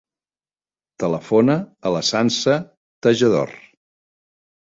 [1.03, 1.57] Telefona
[1.89, 2.55] a la Sança
[3.07, 3.53] Tejedor.